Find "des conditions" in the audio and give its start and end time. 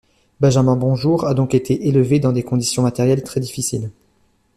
2.33-2.81